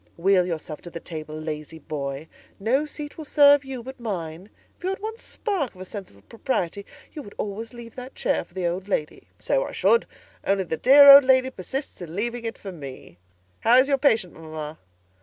"Wheel 0.17 0.47
yourself 0.47 0.81
to 0.81 0.89
the 0.89 0.99
table, 0.99 1.39
lazy 1.39 1.77
boy: 1.77 2.27
no 2.59 2.87
seat 2.87 3.19
will 3.19 3.25
serve 3.25 3.63
you 3.63 3.83
but 3.83 3.99
mine; 3.99 4.49
if 4.75 4.83
you 4.83 4.89
had 4.89 4.97
one 4.99 5.19
spark 5.19 5.75
of 5.75 5.81
a 5.81 5.85
sense 5.85 6.09
of 6.09 6.27
propriety, 6.27 6.87
you 7.13 7.21
would 7.21 7.35
always 7.37 7.71
leave 7.71 7.93
that 7.97 8.15
chair 8.15 8.43
for 8.43 8.55
the 8.55 8.65
Old 8.65 8.87
Lady." 8.87 9.27
"So 9.37 9.63
I 9.63 9.73
should; 9.73 10.07
only 10.43 10.63
the 10.63 10.75
dear 10.77 11.07
Old 11.07 11.23
Lady 11.23 11.51
persists 11.51 12.01
in 12.01 12.15
leaving 12.15 12.45
it 12.45 12.57
for 12.57 12.71
me. 12.71 13.19
How 13.59 13.77
is 13.77 13.87
your 13.87 13.99
patient, 13.99 14.33
mamma?" 14.33 14.79